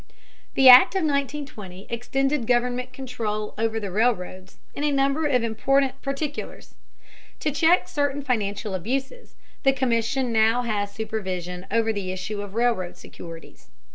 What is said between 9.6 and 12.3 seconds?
the Commission now has supervision over the